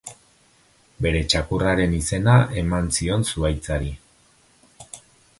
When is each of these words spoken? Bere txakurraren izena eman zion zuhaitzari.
Bere 1.05 1.19
txakurraren 1.33 1.93
izena 1.97 2.37
eman 2.61 2.89
zion 3.01 3.27
zuhaitzari. 3.33 3.91